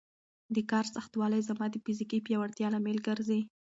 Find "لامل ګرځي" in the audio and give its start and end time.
2.73-3.41